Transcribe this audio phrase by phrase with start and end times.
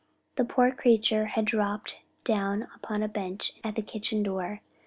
[0.35, 4.61] The poor creature had dropped down upon a bench at the kitchen door.